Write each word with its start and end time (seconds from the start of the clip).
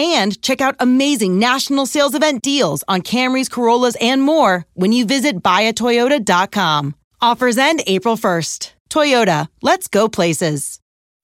and 0.00 0.40
check 0.42 0.60
out 0.60 0.76
amazing 0.80 1.38
national 1.38 1.86
sales 1.86 2.14
event 2.14 2.42
deals 2.42 2.82
on 2.88 3.02
Camrys, 3.02 3.50
Corollas, 3.50 3.96
and 4.00 4.22
more 4.22 4.66
when 4.74 4.92
you 4.92 5.04
visit 5.04 5.42
buyatoyota.com. 5.42 6.94
Offers 7.20 7.58
end 7.58 7.82
April 7.86 8.16
1st. 8.16 8.72
Toyota, 8.88 9.48
let's 9.62 9.88
go 9.88 10.08
places. 10.08 10.80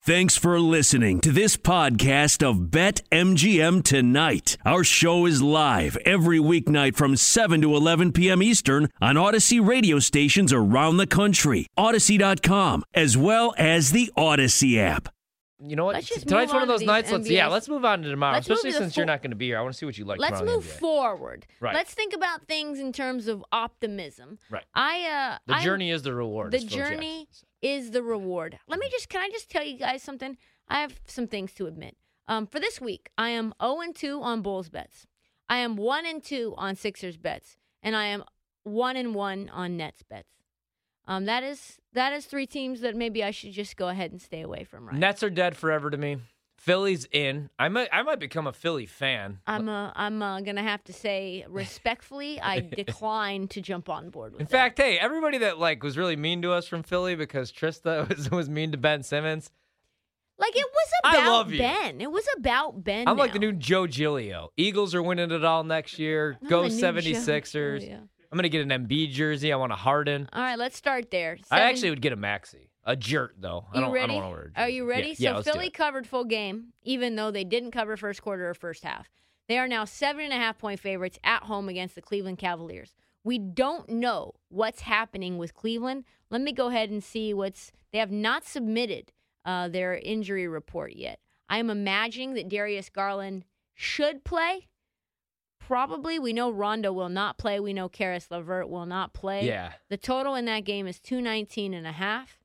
Thanks 0.07 0.37
for 0.37 0.61
listening 0.61 1.21
to 1.23 1.33
this 1.33 1.57
podcast 1.57 2.41
of 2.49 2.71
Bet 2.71 3.03
MGM 3.11 3.83
Tonight. 3.83 4.57
Our 4.65 4.85
show 4.85 5.27
is 5.27 5.43
live 5.43 5.97
every 6.05 6.39
weeknight 6.39 6.95
from 6.95 7.17
7 7.17 7.61
to 7.63 7.75
11 7.75 8.13
p.m. 8.13 8.41
Eastern 8.41 8.89
on 9.01 9.17
Audacy 9.17 9.67
radio 9.67 9.99
stations 9.99 10.53
around 10.53 10.99
the 10.99 11.09
country, 11.09 11.67
Audacy.com, 11.77 12.85
as 12.95 13.17
well 13.17 13.53
as 13.59 13.91
the 13.91 14.13
Audacy 14.17 14.79
app. 14.79 15.09
You 15.59 15.75
know 15.75 15.87
what? 15.87 16.05
Tonight's 16.05 16.53
one 16.53 16.63
of 16.63 16.69
on 16.69 16.77
to 16.77 16.81
those 16.81 16.83
nights. 16.83 17.11
Let's 17.11 17.31
yeah, 17.31 17.47
let's 17.47 17.69
move 17.69 17.85
on 17.85 18.03
to 18.03 18.11
tomorrow, 18.11 18.35
Let's 18.35 18.49
especially 18.49 18.73
to 18.73 18.79
since 18.79 18.97
you're 18.97 19.07
not 19.07 19.23
going 19.23 19.31
to 19.31 19.37
be 19.37 19.47
here. 19.47 19.59
I 19.59 19.63
want 19.63 19.73
to 19.73 19.79
see 19.79 19.87
what 19.87 19.97
you 19.97 20.05
like. 20.05 20.19
Let's 20.19 20.43
move 20.43 20.65
forward. 20.65 21.47
Right. 21.61 21.75
Let's 21.75 21.95
think 21.95 22.13
about 22.13 22.47
things 22.47 22.79
in 22.79 22.93
terms 22.93 23.27
of 23.27 23.43
optimism. 23.53 24.39
Right. 24.51 24.65
I 24.75 25.03
uh 25.05 25.39
The 25.47 25.55
I'm- 25.55 25.65
journey 25.65 25.91
is 25.91 26.03
the 26.03 26.15
reward. 26.15 26.53
the 26.53 26.59
journey 26.59 27.29
is 27.63 27.93
the 27.93 28.03
reward. 28.03 28.59
Let 28.69 28.79
me 28.79 28.89
just 28.91 29.09
can 29.09 29.23
I 29.23 29.31
just 29.31 29.51
tell 29.51 29.65
you 29.65 29.79
guys 29.79 30.03
something? 30.03 30.37
I 30.69 30.81
have 30.81 31.01
some 31.07 31.27
things 31.27 31.53
to 31.55 31.67
admit. 31.67 31.97
Um, 32.29 32.47
for 32.47 32.59
this 32.61 32.81
week, 32.81 33.09
I 33.17 33.31
am 33.31 33.55
0 33.63 33.81
and 33.81 33.95
2 33.95 34.21
on 34.21 34.43
Bulls 34.43 34.69
bets. 34.69 35.07
I 35.49 35.59
am 35.59 35.77
1 35.77 36.05
and 36.05 36.23
2 36.23 36.55
on 36.59 36.75
Sixers 36.75 37.17
bets, 37.17 37.57
and 37.83 37.95
I 37.95 38.07
am 38.07 38.25
1 38.65 38.97
and 38.97 39.15
1 39.15 39.49
on 39.51 39.77
Nets 39.77 40.03
bets. 40.03 40.36
Um, 41.07 41.27
that 41.27 41.43
is 41.43 41.79
that 41.93 42.13
is 42.13 42.27
three 42.27 42.47
teams 42.47 42.81
that 42.81 42.97
maybe 42.97 43.23
I 43.23 43.31
should 43.31 43.53
just 43.53 43.77
go 43.77 43.89
ahead 43.89 44.11
and 44.11 44.21
stay 44.21 44.43
away 44.43 44.65
from. 44.65 44.89
Right. 44.89 44.97
Nets 44.97 45.23
are 45.23 45.31
dead 45.31 45.57
forever 45.57 45.91
to 45.91 45.97
me. 45.97 46.19
Philly's 46.59 47.07
in. 47.13 47.49
I 47.59 47.69
might 47.69 47.89
I 47.93 48.03
might 48.03 48.19
become 48.19 48.47
a 48.47 48.53
Philly 48.53 48.87
fan. 48.87 49.39
I'm 49.47 49.69
uh, 49.69 49.93
I'm 49.95 50.21
uh, 50.21 50.41
gonna 50.41 50.63
have 50.63 50.83
to 50.85 50.93
say 50.93 51.45
respectfully, 51.49 52.41
I 52.41 52.61
decline 52.77 53.47
to 53.49 53.61
jump 53.61 53.89
on 53.89 54.11
board 54.11 54.33
with 54.33 54.41
In 54.41 54.47
that. 54.47 54.51
fact, 54.51 54.79
hey, 54.79 54.99
everybody 54.99 55.39
that 55.39 55.59
like 55.59 55.83
was 55.83 55.97
really 55.97 56.17
mean 56.17 56.43
to 56.43 56.53
us 56.53 56.67
from 56.67 56.83
Philly 56.83 57.15
because 57.15 57.53
Trista 57.53 58.09
was, 58.17 58.31
was 58.31 58.49
mean 58.49 58.73
to 58.73 58.79
Ben 58.79 59.03
Simmons. 59.03 59.51
Like 60.39 60.57
it 60.57 60.67
was 60.67 61.15
about. 61.15 61.49
Ben. 61.49 62.01
It 62.01 62.11
was 62.11 62.27
about 62.37 62.83
Ben. 62.83 63.09
I'm 63.09 63.17
like 63.17 63.33
the 63.33 63.39
new 63.39 63.53
Joe 63.53 63.87
Gilio. 63.87 64.49
Eagles 64.57 64.95
are 64.95 65.03
winning 65.03 65.31
it 65.31 65.45
all 65.45 65.65
next 65.65 65.99
year. 65.99 66.37
I'm 66.43 66.49
Go 66.49 66.63
the 66.63 66.69
new 66.69 66.75
76ers. 66.75 68.09
I'm 68.31 68.37
gonna 68.39 68.49
get 68.49 68.63
an 68.63 68.87
MB 68.87 69.11
jersey. 69.13 69.53
I 69.53 69.57
want 69.57 69.73
a 69.73 69.77
Harden. 69.77 70.29
All 70.33 70.43
right, 70.43 70.59
let's 70.59 70.77
start 70.77 71.11
there. 71.11 71.39
I 71.51 71.61
actually 71.61 71.91
would 71.91 72.03
get 72.03 72.13
a 72.13 72.17
Maxey. 72.17 72.71
A 72.85 72.95
jert 72.97 73.35
though. 73.39 73.67
I 73.73 73.77
You 73.79 73.81
don't. 73.85 73.91
I 73.91 73.95
ready? 73.95 74.07
don't 74.09 74.17
want 74.17 74.27
to 74.27 74.31
wear. 74.31 74.53
Are 74.57 74.69
you 74.69 74.89
ready? 74.89 75.09
Yeah, 75.19 75.33
so 75.33 75.37
yeah, 75.39 75.43
Philly 75.43 75.71
covered 75.71 76.07
full 76.07 76.25
game, 76.25 76.73
even 76.85 77.17
though 77.17 77.31
they 77.31 77.45
didn't 77.45 77.73
cover 77.73 77.97
first 77.97 78.23
quarter 78.23 78.49
or 78.49 78.55
first 78.55 78.85
half. 78.85 79.09
They 79.49 79.59
are 79.59 79.69
now 79.69 79.85
seven 79.85 80.25
and 80.25 80.33
a 80.33 80.37
half 80.37 80.59
point 80.59 80.81
favorites 80.81 81.19
at 81.25 81.45
home 81.45 81.69
against 81.69 81.95
the 81.95 82.03
Cleveland 82.03 82.39
Cavaliers. 82.39 82.95
We 83.25 83.39
don't 83.39 83.89
know 83.89 84.35
what's 84.51 84.83
happening 84.83 85.37
with 85.37 85.55
Cleveland. 85.55 86.05
Let 86.31 86.41
me 86.43 86.53
go 86.53 86.69
ahead 86.69 86.91
and 86.91 87.03
see 87.03 87.35
what's. 87.35 87.73
They 87.93 87.99
have 87.99 88.11
not 88.13 88.45
submitted 88.45 89.13
uh, 89.45 89.69
their 89.69 89.95
injury 89.97 90.47
report 90.47 90.95
yet. 90.95 91.19
I 91.49 91.59
am 91.59 91.71
imagining 91.71 92.35
that 92.35 92.49
Darius 92.49 92.89
Garland 92.89 93.45
should 93.75 94.23
play. 94.25 94.67
Probably. 95.67 96.19
We 96.19 96.33
know 96.33 96.51
Rondo 96.51 96.93
will 96.93 97.09
not 97.09 97.39
play. 97.39 97.59
We 97.59 97.73
know 97.73 97.89
Caris 97.89 98.31
LeVert 98.31 98.69
will 98.69 98.87
not 98.87 99.13
play. 99.13 99.47
Yeah. 99.47 99.73
The 99.91 99.97
total 99.97 100.35
in 100.37 100.45
that 100.45 100.65
game 100.65 100.87
is 100.87 101.01
219 101.01 101.75
and 101.75 101.87
a 101.87 101.93
half. 101.93 102.39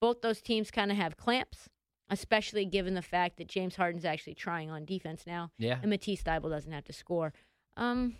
Both 0.00 0.20
those 0.20 0.40
teams 0.42 0.70
kind 0.70 0.90
of 0.90 0.96
have 0.98 1.16
clamps, 1.16 1.68
especially 2.10 2.64
given 2.66 2.94
the 2.94 3.02
fact 3.02 3.38
that 3.38 3.48
James 3.48 3.76
Harden's 3.76 4.04
actually 4.04 4.34
trying 4.34 4.70
on 4.70 4.84
defense 4.84 5.24
now 5.26 5.50
Yeah. 5.58 5.78
and 5.80 5.88
Matisse 5.90 6.22
Thybulle 6.22 6.50
doesn't 6.50 6.72
have 6.72 6.84
to 6.84 6.92
score. 6.92 7.32
Um, 7.76 8.16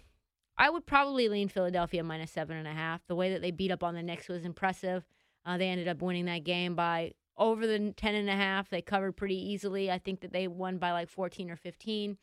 I 0.56 0.70
would 0.70 0.86
probably 0.86 1.28
lean 1.28 1.48
Philadelphia 1.48 2.02
minus 2.02 2.30
seven 2.30 2.56
and 2.56 2.68
a 2.68 2.72
half. 2.72 3.06
The 3.08 3.14
way 3.14 3.32
that 3.32 3.42
they 3.42 3.50
beat 3.50 3.70
up 3.70 3.82
on 3.82 3.94
the 3.94 4.02
Knicks 4.02 4.28
was 4.28 4.44
impressive. 4.44 5.04
Uh, 5.44 5.56
they 5.58 5.68
ended 5.68 5.88
up 5.88 6.02
winning 6.02 6.26
that 6.26 6.44
game 6.44 6.74
by 6.74 7.12
over 7.36 7.66
the 7.66 7.92
ten 7.96 8.14
and 8.14 8.28
a 8.28 8.34
half. 8.36 8.68
They 8.68 8.82
covered 8.82 9.12
pretty 9.16 9.36
easily. 9.52 9.90
I 9.90 9.98
think 9.98 10.20
that 10.20 10.32
they 10.32 10.48
won 10.48 10.78
by 10.78 10.92
like 10.92 11.08
14 11.08 11.50
or 11.50 11.56
15. 11.56 12.18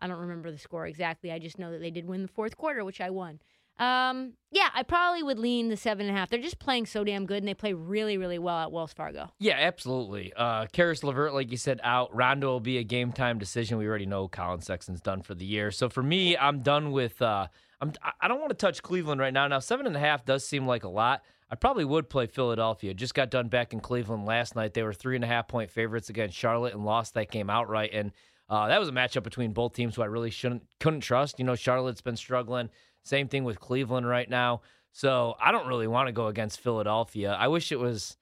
I 0.00 0.06
don't 0.06 0.18
remember 0.18 0.50
the 0.50 0.58
score 0.58 0.86
exactly. 0.86 1.32
I 1.32 1.38
just 1.38 1.58
know 1.58 1.72
that 1.72 1.80
they 1.80 1.90
did 1.90 2.06
win 2.06 2.22
the 2.22 2.28
fourth 2.28 2.56
quarter, 2.56 2.84
which 2.84 3.00
I 3.00 3.10
won. 3.10 3.40
Um, 3.78 4.32
yeah, 4.50 4.70
I 4.74 4.82
probably 4.82 5.22
would 5.22 5.38
lean 5.38 5.68
the 5.68 5.76
seven 5.76 6.06
and 6.08 6.16
a 6.16 6.18
half. 6.18 6.30
They're 6.30 6.40
just 6.40 6.58
playing 6.58 6.86
so 6.86 7.04
damn 7.04 7.26
good, 7.26 7.38
and 7.38 7.46
they 7.48 7.54
play 7.54 7.74
really, 7.74 8.18
really 8.18 8.38
well 8.38 8.58
at 8.58 8.72
Wells 8.72 8.92
Fargo. 8.92 9.30
Yeah, 9.38 9.54
absolutely. 9.56 10.32
Uh, 10.36 10.66
Caris 10.72 11.04
LeVert, 11.04 11.32
like 11.32 11.50
you 11.52 11.56
said, 11.56 11.80
out. 11.84 12.14
Rondo 12.14 12.48
will 12.48 12.60
be 12.60 12.78
a 12.78 12.82
game 12.84 13.12
time 13.12 13.38
decision. 13.38 13.78
We 13.78 13.86
already 13.86 14.06
know 14.06 14.26
Collin 14.26 14.62
Sexton's 14.62 15.00
done 15.00 15.22
for 15.22 15.34
the 15.34 15.44
year. 15.44 15.70
So 15.70 15.88
for 15.88 16.02
me, 16.02 16.36
I'm 16.36 16.62
done 16.62 16.90
with. 16.90 17.22
Uh, 17.22 17.46
I'm. 17.80 17.92
I- 18.20 18.26
don't 18.26 18.40
want 18.40 18.50
to 18.50 18.56
touch 18.56 18.82
Cleveland 18.82 19.20
right 19.20 19.32
now. 19.32 19.46
Now 19.46 19.60
seven 19.60 19.86
and 19.86 19.94
a 19.96 20.00
half 20.00 20.24
does 20.24 20.44
seem 20.44 20.66
like 20.66 20.82
a 20.82 20.88
lot. 20.88 21.22
I 21.50 21.54
probably 21.54 21.84
would 21.84 22.10
play 22.10 22.26
Philadelphia. 22.26 22.92
Just 22.94 23.14
got 23.14 23.30
done 23.30 23.48
back 23.48 23.72
in 23.72 23.80
Cleveland 23.80 24.26
last 24.26 24.54
night. 24.56 24.74
They 24.74 24.82
were 24.82 24.92
three 24.92 25.14
and 25.14 25.24
a 25.24 25.28
half 25.28 25.46
point 25.48 25.70
favorites 25.70 26.10
against 26.10 26.36
Charlotte 26.36 26.74
and 26.74 26.84
lost 26.84 27.14
that 27.14 27.30
game 27.30 27.48
outright. 27.48 27.90
And 27.94 28.12
uh, 28.48 28.68
that 28.68 28.80
was 28.80 28.88
a 28.88 28.92
matchup 28.92 29.22
between 29.22 29.52
both 29.52 29.74
teams 29.74 29.96
who 29.96 30.02
I 30.02 30.06
really 30.06 30.30
shouldn't 30.30 30.62
couldn't 30.80 31.00
trust. 31.00 31.38
You 31.38 31.44
know, 31.44 31.54
Charlotte's 31.54 32.00
been 32.00 32.16
struggling. 32.16 32.70
Same 33.04 33.28
thing 33.28 33.44
with 33.44 33.60
Cleveland 33.60 34.06
right 34.08 34.28
now. 34.28 34.62
So 34.92 35.36
I 35.40 35.52
don't 35.52 35.66
really 35.66 35.86
want 35.86 36.08
to 36.08 36.12
go 36.12 36.26
against 36.28 36.60
Philadelphia. 36.60 37.32
I 37.38 37.48
wish 37.48 37.72
it 37.72 37.78
was 37.78 38.16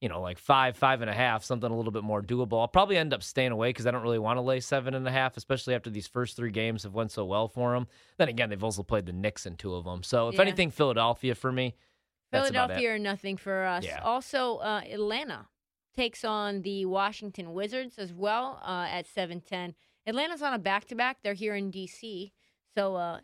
you 0.00 0.08
know, 0.08 0.20
like 0.20 0.38
five, 0.38 0.76
five 0.76 1.00
and 1.00 1.10
a 1.10 1.12
half, 1.12 1.42
something 1.42 1.68
a 1.68 1.76
little 1.76 1.90
bit 1.90 2.04
more 2.04 2.22
doable. 2.22 2.60
I'll 2.60 2.68
probably 2.68 2.96
end 2.96 3.12
up 3.12 3.20
staying 3.20 3.50
away 3.50 3.70
because 3.70 3.84
I 3.84 3.90
don't 3.90 4.02
really 4.02 4.20
want 4.20 4.36
to 4.36 4.42
lay 4.42 4.60
seven 4.60 4.94
and 4.94 5.06
a 5.08 5.10
half, 5.10 5.36
especially 5.36 5.74
after 5.74 5.90
these 5.90 6.06
first 6.06 6.36
three 6.36 6.52
games 6.52 6.84
have 6.84 6.94
went 6.94 7.10
so 7.10 7.24
well 7.24 7.48
for 7.48 7.72
them. 7.74 7.88
Then 8.16 8.28
again, 8.28 8.48
they've 8.48 8.62
also 8.62 8.84
played 8.84 9.06
the 9.06 9.12
Knicks 9.12 9.44
in 9.44 9.56
two 9.56 9.74
of 9.74 9.84
them. 9.84 10.04
So 10.04 10.28
if 10.28 10.36
Yeah. 10.36 10.42
anything, 10.42 10.70
Philadelphia 10.70 11.34
for 11.34 11.50
me. 11.50 11.74
Philadelphia 12.30 12.94
or 12.94 12.98
nothing 13.00 13.36
for 13.36 13.64
us. 13.64 13.84
Yeah. 13.84 14.00
Also, 14.04 14.58
uh, 14.58 14.82
Atlanta 14.88 15.48
takes 15.96 16.24
on 16.24 16.62
the 16.62 16.84
Washington 16.86 17.52
Wizards 17.52 17.98
as 17.98 18.12
well 18.12 18.60
uh, 18.64 18.86
at 18.90 19.06
7:10. 19.06 19.74
Atlanta's 20.06 20.42
on 20.42 20.54
a 20.54 20.58
back-to-back. 20.58 21.18
They're 21.22 21.34
here 21.34 21.54
in 21.54 21.70
D.C., 21.70 22.32
so 22.74 22.96
uh, 22.96 23.20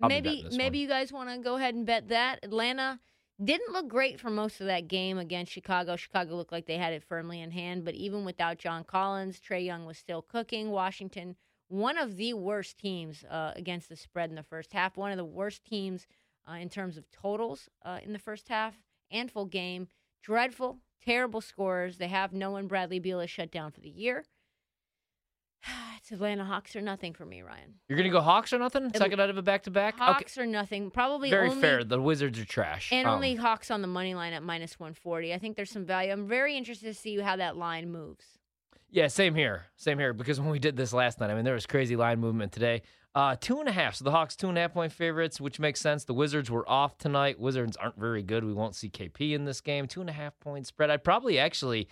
maybe 0.00 0.46
maybe 0.52 0.78
one. 0.78 0.82
you 0.82 0.88
guys 0.88 1.12
want 1.12 1.30
to 1.30 1.38
go 1.38 1.56
ahead 1.56 1.74
and 1.74 1.86
bet 1.86 2.08
that. 2.08 2.40
Atlanta 2.42 3.00
didn't 3.42 3.72
look 3.72 3.88
great 3.88 4.18
for 4.18 4.30
most 4.30 4.60
of 4.60 4.66
that 4.66 4.88
game 4.88 5.18
against 5.18 5.52
Chicago. 5.52 5.96
Chicago 5.96 6.34
looked 6.34 6.52
like 6.52 6.66
they 6.66 6.76
had 6.76 6.92
it 6.92 7.04
firmly 7.04 7.40
in 7.40 7.52
hand, 7.52 7.84
but 7.84 7.94
even 7.94 8.24
without 8.24 8.58
John 8.58 8.84
Collins, 8.84 9.40
Trae 9.40 9.64
Young 9.64 9.86
was 9.86 9.96
still 9.96 10.22
cooking. 10.22 10.70
Washington, 10.70 11.36
one 11.68 11.98
of 11.98 12.16
the 12.16 12.34
worst 12.34 12.78
teams 12.78 13.24
uh, 13.30 13.52
against 13.54 13.88
the 13.88 13.96
spread 13.96 14.30
in 14.30 14.36
the 14.36 14.42
first 14.42 14.72
half, 14.72 14.96
one 14.96 15.12
of 15.12 15.16
the 15.16 15.24
worst 15.24 15.64
teams 15.64 16.06
uh, 16.50 16.54
in 16.54 16.68
terms 16.68 16.96
of 16.96 17.10
totals 17.10 17.68
uh, 17.84 18.00
in 18.02 18.12
the 18.12 18.18
first 18.18 18.48
half 18.48 18.80
and 19.10 19.30
full 19.30 19.46
game. 19.46 19.88
Dreadful, 20.22 20.78
terrible 21.04 21.40
scores. 21.40 21.98
They 21.98 22.08
have 22.08 22.32
no 22.32 22.50
one 22.50 22.66
Bradley 22.66 22.98
Beal 22.98 23.20
is 23.20 23.30
shut 23.30 23.50
down 23.50 23.70
for 23.70 23.80
the 23.80 23.88
year. 23.88 24.24
it's 25.96 26.10
Atlanta 26.12 26.44
Hawks 26.44 26.76
or 26.76 26.80
nothing 26.80 27.12
for 27.12 27.24
me, 27.24 27.42
Ryan. 27.42 27.74
You're 27.88 27.96
going 27.96 28.10
to 28.10 28.16
go 28.16 28.20
Hawks 28.20 28.52
or 28.52 28.58
nothing? 28.58 28.90
Second 28.94 29.20
out 29.20 29.30
of 29.30 29.36
a 29.36 29.42
back 29.42 29.64
to 29.64 29.70
back? 29.70 29.96
Hawks 29.98 30.38
or 30.38 30.46
nothing. 30.46 30.90
Probably 30.90 31.30
Very 31.30 31.48
only, 31.48 31.60
fair. 31.60 31.84
The 31.84 32.00
Wizards 32.00 32.38
are 32.38 32.44
trash. 32.44 32.90
And 32.92 33.06
Um, 33.06 33.14
only 33.14 33.34
Hawks 33.34 33.70
on 33.70 33.82
the 33.82 33.88
money 33.88 34.14
line 34.14 34.32
at 34.32 34.42
minus 34.42 34.78
140. 34.78 35.34
I 35.34 35.38
think 35.38 35.56
there's 35.56 35.70
some 35.70 35.84
value. 35.84 36.12
I'm 36.12 36.28
very 36.28 36.56
interested 36.56 36.86
to 36.86 36.94
see 36.94 37.18
how 37.18 37.36
that 37.36 37.56
line 37.56 37.90
moves. 37.90 38.24
Yeah, 38.90 39.08
same 39.08 39.34
here. 39.34 39.66
Same 39.76 39.98
here. 39.98 40.12
Because 40.12 40.40
when 40.40 40.50
we 40.50 40.58
did 40.58 40.76
this 40.76 40.92
last 40.92 41.20
night, 41.20 41.30
I 41.30 41.34
mean, 41.34 41.44
there 41.44 41.54
was 41.54 41.66
crazy 41.66 41.96
line 41.96 42.20
movement 42.20 42.52
today. 42.52 42.82
Uh, 43.18 43.34
two 43.34 43.58
and 43.58 43.68
a 43.68 43.72
half. 43.72 43.96
So 43.96 44.04
the 44.04 44.12
Hawks 44.12 44.36
two 44.36 44.48
and 44.48 44.56
a 44.56 44.60
half 44.60 44.74
point 44.74 44.92
favorites, 44.92 45.40
which 45.40 45.58
makes 45.58 45.80
sense. 45.80 46.04
The 46.04 46.14
Wizards 46.14 46.52
were 46.52 46.68
off 46.70 46.98
tonight. 46.98 47.40
Wizards 47.40 47.76
aren't 47.76 47.98
very 47.98 48.22
good. 48.22 48.44
We 48.44 48.52
won't 48.52 48.76
see 48.76 48.88
KP 48.88 49.32
in 49.32 49.44
this 49.44 49.60
game. 49.60 49.88
Two 49.88 50.00
and 50.00 50.08
a 50.08 50.12
half 50.12 50.38
point 50.38 50.68
spread. 50.68 50.88
I'd 50.88 51.02
probably 51.02 51.36
actually, 51.36 51.88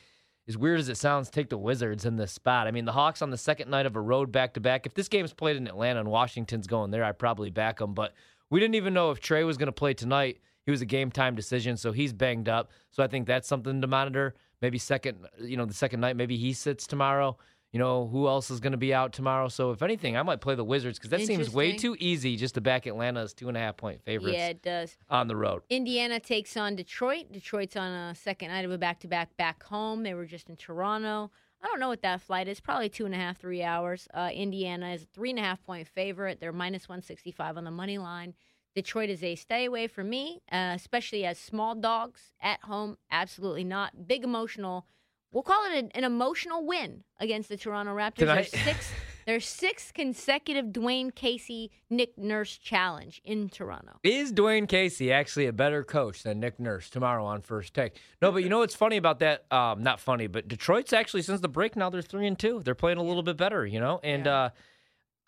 as 0.47 0.57
weird 0.57 0.79
as 0.79 0.89
it 0.89 0.97
sounds, 0.97 1.29
take 1.29 1.51
the 1.51 1.59
Wizards 1.59 2.05
in 2.05 2.15
this 2.15 2.31
spot. 2.31 2.69
I 2.69 2.71
mean, 2.71 2.85
the 2.85 2.93
Hawks 2.93 3.23
on 3.23 3.31
the 3.31 3.37
second 3.37 3.69
night 3.69 3.87
of 3.87 3.97
a 3.97 4.01
road 4.01 4.31
back 4.31 4.55
to 4.55 4.61
back. 4.61 4.87
If 4.87 4.95
this 4.95 5.09
game's 5.09 5.33
played 5.33 5.57
in 5.57 5.67
Atlanta 5.67 5.99
and 5.99 6.13
Washington's 6.13 6.69
going 6.69 6.93
there, 6.93 7.03
I'd 7.03 7.19
probably 7.19 7.51
back 7.51 7.81
them. 7.81 7.93
But 7.93 8.15
we 8.49 8.61
didn't 8.61 8.77
even 8.77 8.95
know 8.95 9.11
if 9.11 9.21
Trae 9.21 9.45
was 9.45 9.57
going 9.57 9.67
to 9.67 9.73
play 9.73 9.95
tonight. 9.95 10.39
He 10.65 10.71
was 10.71 10.81
a 10.81 10.87
game 10.87 11.11
time 11.11 11.35
decision, 11.35 11.77
so 11.77 11.91
he's 11.91 12.13
banged 12.13 12.49
up. 12.49 12.71
So 12.93 13.03
I 13.03 13.09
think 13.09 13.27
that's 13.27 13.49
something 13.49 13.81
to 13.81 13.89
monitor. 13.89 14.37
Maybe 14.63 14.79
second, 14.79 15.27
you 15.41 15.57
know, 15.57 15.67
the 15.67 15.75
second 15.75 15.99
night, 15.99 16.15
maybe 16.15 16.37
he 16.37 16.53
sits 16.53 16.87
tomorrow. 16.87 17.37
You 17.77 17.81
know, 17.81 18.07
who 18.07 18.27
else 18.27 18.51
is 18.51 18.59
going 18.59 18.71
to 18.71 18.79
be 18.79 18.95
out 18.95 19.13
tomorrow? 19.13 19.49
So 19.49 19.71
if 19.71 19.83
anything, 19.83 20.17
I 20.17 20.23
might 20.23 20.41
play 20.41 20.55
the 20.55 20.65
Wizards 20.65 20.99
because 20.99 21.11
that 21.11 21.21
seems 21.21 21.51
way 21.51 21.77
too 21.77 21.95
easy 22.01 22.35
just 22.39 22.55
to 22.55 22.63
back 22.63 22.87
Atlanta 22.87 23.21
as 23.21 23.35
two 23.35 23.49
and 23.49 23.57
a 23.57 23.61
half 23.61 23.77
point 23.77 24.03
favorites 24.03 24.35
Yeah, 24.35 24.47
it 24.49 24.63
does. 24.63 24.97
on 25.11 25.29
the 25.29 25.37
road. 25.37 25.61
Indiana 25.69 26.19
takes 26.19 26.57
on 26.57 26.75
Detroit. 26.75 27.31
Detroit's 27.33 27.77
on 27.77 27.93
a 27.93 28.15
second 28.15 28.49
night 28.49 28.65
of 28.65 28.71
a 28.71 28.79
back 28.79 29.01
to 29.01 29.09
back 29.09 29.37
back 29.37 29.63
home. 29.63 30.05
They 30.05 30.15
were 30.15 30.25
just 30.25 30.49
in 30.49 30.57
Toronto. 30.57 31.31
I 31.63 31.67
don't 31.67 31.79
know 31.79 31.89
what 31.89 32.01
that 32.01 32.23
flight 32.23 32.49
is. 32.49 32.61
Probably 32.61 32.89
two 32.89 33.05
and 33.05 33.15
a 33.15 33.19
half, 33.19 33.37
three 33.37 33.63
hours. 33.63 34.09
Uh, 34.15 34.31
Indiana 34.33 34.93
is 34.95 35.03
a 35.03 35.07
three 35.15 35.29
and 35.29 35.39
a 35.39 35.43
half 35.43 35.63
point 35.63 35.87
favorite. 35.87 36.41
They're 36.41 36.55
minus 36.55 36.89
165 36.89 37.59
on 37.59 37.65
the 37.65 37.71
money 37.71 37.99
line. 37.99 38.33
Detroit 38.75 39.11
is 39.11 39.23
a 39.23 39.35
stay 39.35 39.67
away 39.67 39.87
for 39.87 40.03
me, 40.03 40.41
uh, 40.51 40.73
especially 40.75 41.27
as 41.27 41.39
small 41.39 41.75
dogs 41.75 42.33
at 42.41 42.61
home. 42.63 42.97
Absolutely 43.11 43.65
not. 43.65 44.07
Big 44.07 44.25
emotional. 44.25 44.87
We'll 45.33 45.43
call 45.43 45.67
it 45.67 45.77
an, 45.77 45.91
an 45.95 46.05
emotional 46.05 46.65
win 46.65 47.05
against 47.21 47.49
the 47.49 47.57
Toronto 47.57 47.95
Raptors. 47.95 48.27
Their 48.27 48.45
sixth, 48.45 48.93
their 49.27 49.41
sixth 49.41 49.93
consecutive 49.93 50.67
Dwane 50.67 51.15
Casey 51.15 51.71
Nick 51.91 52.17
Nurse 52.17 52.57
challenge 52.57 53.21
in 53.25 53.49
Toronto. 53.49 53.99
Is 54.03 54.33
Dwane 54.33 54.69
Casey 54.69 55.13
actually 55.13 55.47
a 55.47 55.53
better 55.53 55.85
coach 55.85 56.23
than 56.23 56.41
Nick 56.41 56.59
Nurse 56.61 56.89
tomorrow 56.89 57.25
on 57.25 57.43
first 57.43 57.75
take? 57.75 57.99
No, 58.23 58.33
but 58.33 58.43
you 58.43 58.49
know 58.49 58.61
what's 58.61 58.75
funny 58.75 58.97
about 58.97 59.19
that? 59.19 59.45
Um, 59.53 59.83
not 59.83 60.01
funny, 60.01 60.27
but 60.27 60.49
Detroit's 60.49 60.93
actually 60.93 61.23
since 61.23 61.41
the 61.41 61.49
break 61.49 61.77
now 61.77 61.91
they're 61.91 62.03
three 62.03 62.27
and 62.27 62.39
two. 62.39 62.63
They're 62.65 62.75
playing 62.75 62.99
a 62.99 63.03
little 63.03 63.23
bit 63.23 63.37
better, 63.37 63.67
you 63.67 63.81
know. 63.81 64.01
And 64.03 64.27
uh, 64.27 64.51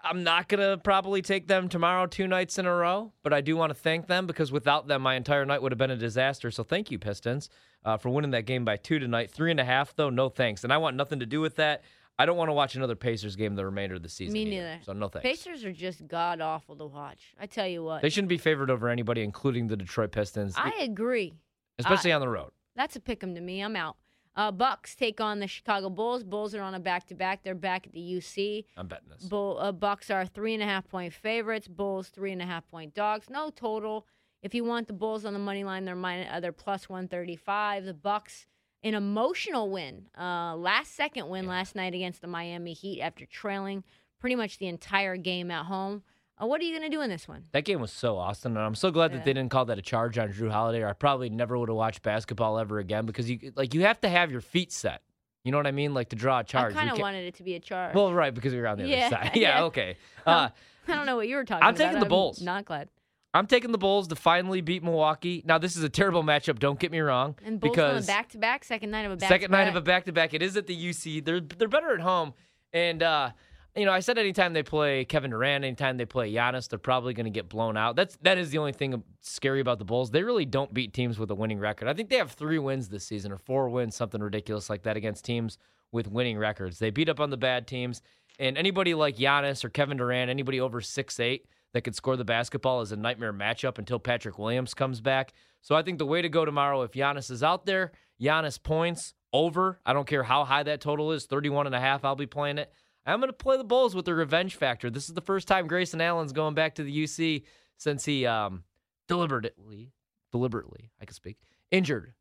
I'm 0.01 0.23
not 0.23 0.49
gonna 0.49 0.79
probably 0.79 1.23
take 1.23 1.49
them 1.49 1.69
tomorrow 1.69 2.07
two 2.07 2.29
nights 2.29 2.59
in 2.59 2.67
a 2.67 2.75
row, 2.75 3.13
but 3.23 3.33
I 3.33 3.41
do 3.41 3.57
want 3.57 3.71
to 3.71 3.75
thank 3.75 4.07
them 4.07 4.27
because 4.27 4.53
without 4.53 4.87
them, 4.87 5.03
my 5.03 5.15
entire 5.17 5.45
night 5.45 5.61
would 5.61 5.73
have 5.73 5.79
been 5.79 5.91
a 5.91 5.97
disaster. 5.97 6.51
So 6.51 6.63
thank 6.63 6.91
you, 6.91 6.99
Pistons, 6.99 7.51
uh, 7.85 7.97
for 7.97 8.09
winning 8.11 8.31
that 8.31 8.47
game 8.47 8.65
by 8.65 8.77
two 8.77 8.99
tonight. 8.99 9.31
Three 9.31 9.51
and 9.51 9.59
a 9.59 9.65
half 9.65 9.95
though, 9.97 10.11
no 10.11 10.29
thanks. 10.29 10.63
And 10.65 10.73
I 10.73 10.77
want 10.77 10.97
nothing 10.97 11.19
to 11.21 11.27
do 11.27 11.41
with 11.41 11.57
that. 11.57 11.83
I 12.21 12.27
don't 12.27 12.37
want 12.37 12.49
to 12.49 12.53
watch 12.53 12.75
another 12.75 12.97
Pacers 12.97 13.37
game 13.37 13.55
the 13.55 13.65
remainder 13.65 13.95
of 13.97 14.03
the 14.03 14.09
season. 14.09 14.33
Me 14.33 14.43
either. 14.43 14.51
neither. 14.51 14.79
So 14.85 14.93
no 14.93 15.09
thanks. 15.09 15.25
Pacers 15.29 15.65
are 15.65 15.73
just 15.73 16.07
god 16.09 16.41
awful 16.41 16.77
to 16.77 16.87
watch. 16.87 17.35
I 17.41 17.47
tell 17.47 17.67
you 17.67 17.85
what. 17.85 18.03
They 18.03 18.09
shouldn't 18.09 18.29
be 18.29 18.39
favored 18.39 18.71
over 18.71 18.89
anybody, 18.89 19.23
including 19.23 19.67
the 19.69 19.77
Detroit 19.77 20.13
Pistons, 20.13 20.55
I 20.57 20.73
agree. 20.81 21.35
especially 21.79 22.13
on 22.13 22.21
the 22.21 22.29
road. 22.29 22.51
That's 22.77 22.97
a 22.97 23.01
pick 23.01 23.23
'em 23.23 23.35
to 23.35 23.41
me. 23.41 23.61
I'm 23.61 23.75
out. 23.77 23.97
Uh, 24.39 24.53
Bucks 24.53 24.95
take 24.95 25.21
on 25.21 25.41
the 25.41 25.49
Chicago 25.49 25.91
Bulls. 25.91 26.23
Bulls 26.23 26.55
are 26.55 26.63
on 26.63 26.73
a 26.73 26.79
back 26.79 27.09
to 27.09 27.15
back. 27.17 27.43
They're 27.43 27.57
back 27.57 27.89
at 27.89 27.93
the 27.93 28.01
UC. 28.01 28.67
I'm 28.77 28.87
betting 28.87 29.09
this. 29.11 29.25
Bull, 29.25 29.59
uh, 29.59 29.73
Bucks 29.73 30.11
are 30.11 30.25
three 30.25 30.55
and 30.55 30.63
a 30.63 30.67
half 30.67 30.89
point 30.89 31.13
favorites. 31.13 31.67
Bulls 31.67 32.07
three 32.09 32.31
and 32.31 32.41
a 32.41 32.47
half 32.47 32.67
point 32.71 32.95
dogs. 32.95 33.29
No 33.29 33.51
total. 33.51 34.07
If 34.41 34.55
you 34.55 34.63
want 34.63 34.87
the 34.87 34.93
Bulls 34.93 35.25
on 35.25 35.33
the 35.33 35.41
money 35.41 35.65
line, 35.65 35.85
they're 35.85 35.97
minus, 35.97 36.29
uh, 36.31 36.39
they're 36.39 36.53
plus 36.53 36.89
one 36.89 37.09
thirty 37.09 37.35
five. 37.35 37.85
The 37.85 37.95
Bucks 37.95 38.47
an 38.85 38.95
emotional 38.95 39.71
win, 39.71 40.07
uh, 40.17 40.55
last 40.55 40.95
second 40.95 41.29
win 41.29 41.49
last 41.49 41.75
night 41.75 41.95
against 41.95 42.21
the 42.21 42.29
Miami 42.29 42.75
Heat 42.75 43.01
after 43.01 43.27
trailing 43.27 43.83
pretty 44.21 44.37
much 44.37 44.59
the 44.59 44.69
entire 44.69 45.17
game 45.17 45.51
at 45.51 45.67
home. 45.67 46.05
Uh, 46.41 46.47
what 46.47 46.61
are 46.61 46.65
you 46.65 46.71
going 46.79 46.89
to 46.89 46.95
do 46.97 47.03
in 47.03 47.11
this 47.11 47.27
one? 47.27 47.45
That 47.53 47.65
game 47.65 47.81
was 47.81 47.91
so 47.93 48.17
awesome, 48.17 48.57
and 48.57 48.65
I'm 48.65 48.75
so 48.75 48.91
glad 48.91 49.11
Yeah. 49.11 49.19
that 49.19 49.25
they 49.25 49.33
didn't 49.33 49.51
call 49.51 49.65
that 49.67 49.79
a 49.79 49.83
charge 49.83 50.19
on 50.19 50.33
Jrue 50.33 50.51
Holiday. 50.51 50.83
Or 50.83 50.89
I 50.89 50.93
probably 50.93 51.31
never 51.31 51.59
would 51.59 51.69
have 51.69 51.77
watched 51.77 52.03
basketball 52.03 52.59
ever 52.59 52.79
again 52.79 53.07
because 53.07 53.29
you 53.31 53.53
like 53.57 53.75
you 53.75 53.83
have 53.83 54.01
to 54.03 54.09
have 54.09 54.31
your 54.31 54.41
feet 54.41 54.73
set. 54.73 55.03
You 55.45 55.53
know 55.53 55.59
what 55.59 55.67
I 55.67 55.73
mean? 55.73 55.95
Like 55.95 56.11
to 56.11 56.17
draw 56.17 56.41
a 56.41 56.45
charge. 56.45 56.75
I 56.75 56.79
kind 56.79 56.91
of 56.91 56.99
wanted 56.99 57.25
it 57.27 57.35
to 57.37 57.43
be 57.43 57.55
a 57.55 57.61
charge. 57.61 57.95
Well, 57.95 58.13
right, 58.13 58.35
because 58.35 58.53
we 58.53 58.61
were 58.61 58.67
on 58.69 58.79
the 58.79 58.87
Yeah, 58.87 59.07
other 59.07 59.17
side. 59.17 59.31
Yeah, 59.35 59.59
yeah. 59.59 59.63
okay. 59.65 59.97
Uh, 60.27 60.51
I 60.87 60.95
don't 60.95 61.07
know 61.07 61.17
what 61.17 61.27
you 61.29 61.37
were 61.37 61.45
talking 61.45 61.63
I'm 61.67 61.75
about. 61.75 61.85
taking 61.87 62.01
the 62.01 62.07
Bulls. 62.07 62.41
Not 62.43 62.65
glad. 62.67 62.89
I'm 63.35 63.47
taking 63.47 63.73
the 63.73 63.79
Bulls 63.79 64.09
to 64.09 64.17
finally 64.17 64.61
beat 64.63 64.83
Milwaukee. 64.83 65.43
Now, 65.47 65.59
this 65.59 65.77
is 65.77 65.83
a 65.83 65.89
terrible 65.89 66.23
matchup. 66.23 66.59
Don't 66.59 66.79
get 66.79 66.91
me 66.91 66.99
wrong. 67.01 67.35
And 67.45 67.61
Bulls 67.61 67.73
because 67.73 68.07
back 68.07 68.29
to 68.31 68.39
back, 68.39 68.65
second 68.65 68.91
night 68.91 69.03
of 69.07 69.13
a 69.13 69.17
back 69.17 69.29
second 69.29 69.51
night 69.51 69.69
of 69.69 69.77
a 69.77 69.81
back 69.81 70.05
to 70.07 70.13
back. 70.13 70.35
It 70.35 70.43
is 70.43 70.57
at 70.57 70.67
the 70.67 70.75
UC. 70.77 71.25
They're 71.25 71.41
they're 71.41 71.69
better 71.69 71.93
at 71.95 72.01
home, 72.01 72.33
and 72.73 73.03
uh, 73.03 73.31
you 73.79 73.87
know 73.87 73.93
I 73.93 74.01
said 74.01 74.19
anytime 74.19 74.53
they 74.53 74.63
play 74.63 75.05
Kevin 75.05 75.31
Durant, 75.31 75.65
anytime 75.65 75.97
they 75.97 76.05
play 76.05 76.33
Giannis, 76.33 76.69
they're 76.69 76.79
probably 76.79 77.15
going 77.15 77.25
to 77.25 77.31
get 77.31 77.49
blown 77.49 77.77
out. 77.77 77.97
That's 77.97 78.17
that 78.23 78.39
is 78.39 78.51
the 78.51 78.59
only 78.59 78.73
thing 78.73 79.03
scary 79.21 79.61
about 79.61 79.79
the 79.79 79.85
Bulls. 79.85 80.11
They 80.11 80.23
really 80.23 80.45
don't 80.45 80.73
beat 80.75 80.93
teams 80.93 81.19
with 81.19 81.31
a 81.31 81.35
winning 81.35 81.59
record. 81.59 81.89
I 81.89 81.95
think 81.95 82.09
they 82.09 82.17
have 82.17 82.33
three 82.33 82.59
wins 82.59 82.89
this 82.89 83.07
season 83.07 83.33
or 83.33 83.39
four 83.39 83.69
wins, 83.69 83.95
something 83.95 84.21
ridiculous 84.21 84.69
like 84.69 84.83
that 84.83 84.97
against 84.97 85.25
teams 85.25 85.59
with 85.93 86.09
winning 86.09 86.39
records. 86.39 86.79
They 86.79 86.91
beat 86.91 87.09
up 87.09 87.21
on 87.21 87.31
the 87.31 87.37
bad 87.37 87.67
teams, 87.67 88.03
and 88.39 88.59
anybody 88.59 88.95
like 88.95 89.17
Giannis 89.17 89.65
or 89.65 89.71
Kevin 89.71 89.97
Durant, 89.97 90.31
anybody 90.31 90.61
over 90.61 90.81
six 90.81 91.21
eight 91.21 91.47
that 91.73 91.83
could 91.83 91.95
score 91.95 92.17
the 92.17 92.25
basketball 92.25 92.81
is 92.81 92.93
a 92.93 92.97
nightmare 92.97 93.33
matchup 93.33 93.79
until 93.79 93.99
Patrick 93.99 94.39
Williams 94.39 94.75
comes 94.75 95.01
back. 95.01 95.33
So 95.61 95.75
I 95.75 95.83
think 95.83 95.99
the 95.99 96.07
way 96.07 96.23
to 96.23 96.29
go 96.29 96.45
tomorrow, 96.45 96.83
if 96.83 96.93
Giannis 96.93 97.31
is 97.31 97.43
out 97.43 97.67
there, 97.67 97.93
Giannis 98.21 98.63
points 98.63 99.15
over. 99.33 99.79
I 99.85 99.93
don't 99.93 100.07
care 100.07 100.23
how 100.23 100.45
high 100.45 100.63
that 100.63 100.81
total 100.81 101.13
is, 101.13 101.27
31 101.27 101.67
and 101.67 101.75
a 101.75 101.81
half, 101.81 102.05
I'll 102.05 102.17
be 102.17 102.27
playing 102.27 102.59
it. 102.59 102.73
I'm 103.07 103.21
going 103.21 103.29
to 103.31 103.33
play 103.33 103.57
the 103.57 103.65
Bulls 103.65 103.95
with 103.95 104.05
the 104.05 104.15
revenge 104.15 104.57
factor. 104.57 104.91
This 104.91 105.09
is 105.09 105.15
the 105.15 105.21
first 105.21 105.49
time 105.49 105.67
Grayson 105.67 106.01
Allen's 106.01 106.33
going 106.33 106.55
back 106.55 106.75
to 106.77 106.83
the 106.83 107.05
UC 107.05 107.45
since 107.79 108.05
he 108.05 108.27
um, 108.27 108.65
deliberately, 109.09 109.93
deliberately, 110.31 110.91
I 111.01 111.05
can 111.07 111.15
speak, 111.15 111.39
injured 111.71 112.13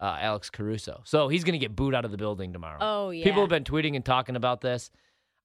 uh, 0.00 0.16
Alex 0.20 0.50
Caruso. 0.50 1.02
So 1.04 1.28
he's 1.28 1.44
going 1.44 1.52
to 1.52 1.58
get 1.58 1.76
booed 1.76 1.94
out 1.94 2.04
of 2.04 2.10
the 2.10 2.16
building 2.16 2.52
tomorrow. 2.52 2.78
Oh 2.80 3.10
yeah. 3.10 3.24
People 3.24 3.42
have 3.42 3.50
been 3.50 3.64
tweeting 3.64 3.94
and 3.96 4.04
talking 4.04 4.36
about 4.36 4.60
this. 4.60 4.90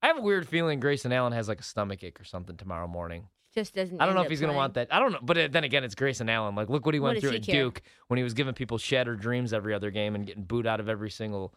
I 0.01 0.07
have 0.07 0.17
a 0.17 0.21
weird 0.21 0.47
feeling 0.47 0.79
Grayson 0.79 1.11
Allen 1.11 1.33
has 1.33 1.47
like 1.47 1.59
a 1.59 1.63
stomach 1.63 2.03
ache 2.03 2.19
or 2.19 2.23
something 2.23 2.55
tomorrow 2.57 2.87
morning. 2.87 3.27
just 3.53 3.75
doesn't. 3.75 4.01
I 4.01 4.05
don't 4.05 4.15
know 4.15 4.21
if 4.21 4.29
he's 4.29 4.39
going 4.39 4.51
to 4.51 4.57
want 4.57 4.75
that. 4.75 4.87
I 4.93 4.99
don't 4.99 5.11
know. 5.11 5.19
But 5.21 5.51
then 5.51 5.63
again, 5.63 5.83
it's 5.83 5.95
Grayson 5.95 6.29
Allen. 6.29 6.55
Like, 6.55 6.69
look 6.69 6.85
what 6.85 6.93
he 6.93 6.99
went 6.99 7.15
does 7.15 7.23
through 7.23 7.31
he 7.31 7.37
at 7.37 7.43
care? 7.43 7.63
Duke 7.63 7.81
when 8.07 8.17
he 8.17 8.23
was 8.23 8.33
giving 8.33 8.53
people 8.53 8.77
shattered 8.77 9.19
dreams 9.19 9.53
every 9.53 9.73
other 9.73 9.91
game 9.91 10.15
and 10.15 10.25
getting 10.25 10.43
booed 10.43 10.65
out 10.65 10.79
of 10.79 10.87
every 10.89 11.11
single 11.11 11.53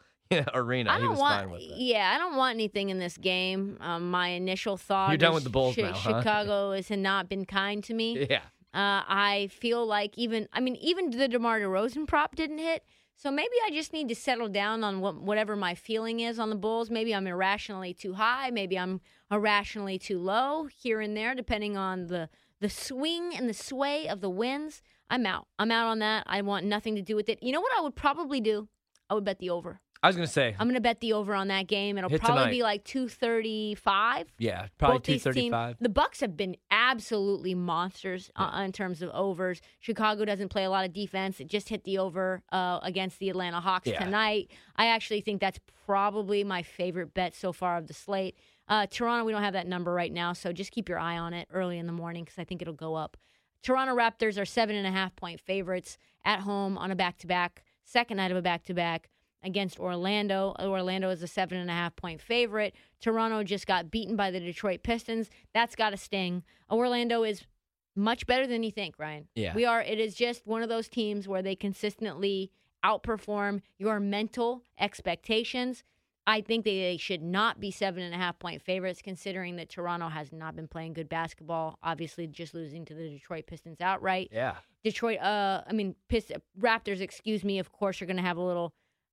arena. 0.54 0.90
I 0.90 0.98
don't 0.98 1.10
was 1.10 1.18
want. 1.18 1.40
fine 1.40 1.50
with 1.50 1.62
it. 1.62 1.76
Yeah, 1.76 2.12
I 2.14 2.18
don't 2.18 2.36
want 2.36 2.54
anything 2.54 2.90
in 2.90 2.98
this 2.98 3.16
game. 3.16 3.76
Um, 3.80 4.10
my 4.10 4.28
initial 4.28 4.76
thought. 4.76 5.10
You're 5.10 5.18
done 5.18 5.34
with 5.34 5.44
the 5.44 5.50
Bulls 5.50 5.76
Chi- 5.76 5.82
now, 5.82 5.92
huh? 5.94 6.20
Chicago 6.20 6.72
has 6.76 6.90
not 6.90 7.28
been 7.28 7.44
kind 7.44 7.82
to 7.84 7.94
me. 7.94 8.26
Yeah. 8.28 8.40
Uh, 8.74 9.04
I 9.06 9.50
feel 9.52 9.86
like 9.86 10.16
even 10.16 10.48
I 10.52 10.60
mean 10.60 10.76
even 10.76 11.10
the 11.10 11.28
DeMar 11.28 11.60
DeRozan 11.60 12.06
prop 12.06 12.34
didn't 12.34 12.58
hit. 12.58 12.84
So 13.16 13.30
maybe 13.30 13.54
I 13.66 13.70
just 13.70 13.92
need 13.92 14.08
to 14.08 14.16
settle 14.16 14.48
down 14.48 14.82
on 14.82 15.00
what, 15.00 15.20
whatever 15.20 15.54
my 15.54 15.74
feeling 15.74 16.20
is 16.20 16.38
on 16.38 16.50
the 16.50 16.56
Bulls. 16.56 16.90
Maybe 16.90 17.14
I'm 17.14 17.26
irrationally 17.26 17.94
too 17.94 18.14
high. 18.14 18.50
Maybe 18.50 18.78
I'm 18.78 19.00
irrationally 19.30 19.98
too 19.98 20.18
low 20.18 20.66
here 20.74 21.00
and 21.00 21.16
there, 21.16 21.34
depending 21.34 21.76
on 21.76 22.06
the 22.06 22.28
the 22.60 22.70
swing 22.70 23.34
and 23.36 23.48
the 23.48 23.54
sway 23.54 24.08
of 24.08 24.20
the 24.22 24.30
winds. 24.30 24.82
I'm 25.10 25.26
out. 25.26 25.46
I'm 25.58 25.70
out 25.70 25.88
on 25.88 25.98
that. 25.98 26.24
I 26.26 26.40
want 26.40 26.64
nothing 26.64 26.94
to 26.94 27.02
do 27.02 27.14
with 27.14 27.28
it. 27.28 27.42
You 27.42 27.52
know 27.52 27.60
what 27.60 27.72
I 27.76 27.82
would 27.82 27.94
probably 27.94 28.40
do? 28.40 28.68
I 29.10 29.14
would 29.14 29.24
bet 29.24 29.38
the 29.38 29.50
over. 29.50 29.81
I 30.02 30.08
was 30.08 30.16
going 30.16 30.26
to 30.26 30.32
say, 30.32 30.56
I'm 30.58 30.66
going 30.66 30.74
to 30.74 30.80
bet 30.80 30.98
the 31.00 31.12
over 31.12 31.32
on 31.34 31.48
that 31.48 31.68
game. 31.68 31.96
It'll 31.96 32.10
Hit 32.10 32.20
probably 32.20 32.42
tonight. 32.42 32.50
be 32.50 32.62
like 32.62 32.84
235. 32.84 34.32
yeah, 34.38 34.66
probably 34.78 34.98
Both 34.98 35.04
these 35.04 35.22
teams- 35.22 35.34
235. 35.34 35.76
The 35.80 35.88
Bucks 35.88 36.20
have 36.20 36.36
been 36.36 36.56
absolutely 36.70 37.54
monsters 37.54 38.30
uh, 38.36 38.62
in 38.64 38.72
terms 38.72 39.02
of 39.02 39.10
overs. 39.10 39.60
Chicago 39.80 40.24
doesn't 40.24 40.48
play 40.48 40.64
a 40.64 40.70
lot 40.70 40.84
of 40.84 40.92
defense. 40.92 41.40
It 41.40 41.46
just 41.46 41.68
hit 41.68 41.84
the 41.84 41.98
over 41.98 42.42
uh, 42.50 42.80
against 42.82 43.18
the 43.18 43.30
Atlanta 43.30 43.60
Hawks 43.60 43.86
Yeah. 43.86 44.02
tonight. 44.04 44.50
I 44.76 44.86
actually 44.86 45.20
think 45.20 45.40
that's 45.40 45.60
probably 45.86 46.44
my 46.44 46.62
favorite 46.62 47.14
bet 47.14 47.34
so 47.34 47.52
far 47.52 47.76
of 47.76 47.86
the 47.86 47.94
slate. 47.94 48.36
Uh, 48.68 48.86
Toronto, 48.90 49.24
we 49.24 49.32
don't 49.32 49.42
have 49.42 49.52
that 49.54 49.66
number 49.66 49.92
right 49.92 50.12
now, 50.12 50.32
so 50.32 50.52
just 50.52 50.70
keep 50.72 50.88
your 50.88 50.98
eye 50.98 51.18
on 51.18 51.34
it 51.34 51.46
early 51.52 51.78
in 51.78 51.86
the 51.86 51.92
morning 51.92 52.24
because 52.24 52.38
I 52.38 52.44
think 52.44 52.62
it'll 52.62 52.74
go 52.74 52.94
up. 52.94 53.16
Toronto 53.62 53.94
Raptors 53.94 54.40
are 54.40 54.44
seven 54.44 54.74
and 54.74 54.86
a 54.86 54.90
half 54.90 55.14
point 55.14 55.40
favorites 55.40 55.96
at 56.24 56.40
home 56.40 56.76
on 56.78 56.90
a 56.90 56.96
back 56.96 57.18
to 57.18 57.26
back, 57.28 57.62
second 57.84 58.16
night 58.16 58.30
of 58.32 58.36
a 58.36 58.42
back 58.42 58.64
to 58.64 58.74
back 58.74 59.08
against 59.42 59.78
Orlando. 59.78 60.54
Orlando 60.60 61.10
is 61.10 61.22
a 61.22 61.26
seven 61.26 61.58
and 61.58 61.70
a 61.70 61.74
half 61.74 61.96
point 61.96 62.20
favorite. 62.20 62.74
Toronto 63.00 63.42
just 63.42 63.66
got 63.66 63.90
beaten 63.90 64.16
by 64.16 64.30
the 64.30 64.40
Detroit 64.40 64.82
Pistons. 64.82 65.30
That's 65.54 65.74
got 65.74 65.90
to 65.90 65.96
sting. 65.96 66.42
Orlando 66.70 67.24
is 67.24 67.44
much 67.94 68.26
better 68.26 68.46
than 68.46 68.62
you 68.62 68.70
think, 68.70 68.98
Ryan. 68.98 69.28
Yeah. 69.34 69.54
We 69.54 69.64
are. 69.64 69.82
It 69.82 69.98
is 69.98 70.14
just 70.14 70.46
one 70.46 70.62
of 70.62 70.68
those 70.68 70.88
teams 70.88 71.28
where 71.28 71.42
they 71.42 71.54
consistently 71.54 72.50
outperform 72.84 73.60
your 73.78 74.00
mental 74.00 74.62
expectations. 74.78 75.82
I 76.26 76.40
think 76.40 76.64
they, 76.64 76.96
should 76.98 77.22
not 77.22 77.58
be 77.58 77.72
seven 77.72 78.02
and 78.02 78.14
a 78.14 78.18
half 78.18 78.38
point 78.38 78.62
favorites, 78.62 79.02
considering 79.02 79.56
that 79.56 79.68
Toronto 79.68 80.08
has 80.08 80.32
not 80.32 80.54
been 80.54 80.68
playing 80.68 80.92
good 80.92 81.08
basketball. 81.08 81.78
Obviously, 81.82 82.28
just 82.28 82.54
losing 82.54 82.84
to 82.84 82.94
the 82.94 83.08
Detroit 83.08 83.46
Pistons 83.46 83.80
outright. 83.80 84.28
Yeah. 84.30 84.54
Detroit, 84.84 85.18
uh, 85.18 85.62
I 85.66 85.72
mean, 85.72 85.96
Pist- 86.08 86.32
Raptors, 86.60 87.00
excuse 87.00 87.42
me, 87.42 87.58
of 87.58 87.72
course, 87.72 88.00
are 88.00 88.06
going 88.06 88.16
to 88.16 88.22
have 88.22 88.36
a 88.36 88.42
little 88.42 88.72